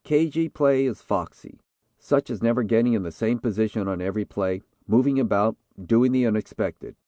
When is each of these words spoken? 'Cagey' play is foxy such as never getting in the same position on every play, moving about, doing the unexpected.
'Cagey' 0.03 0.49
play 0.49 0.87
is 0.87 0.99
foxy 1.03 1.59
such 1.99 2.31
as 2.31 2.41
never 2.41 2.63
getting 2.63 2.93
in 2.93 3.03
the 3.03 3.11
same 3.11 3.37
position 3.37 3.87
on 3.87 4.01
every 4.01 4.25
play, 4.25 4.63
moving 4.87 5.19
about, 5.19 5.57
doing 5.85 6.11
the 6.11 6.25
unexpected. 6.25 6.95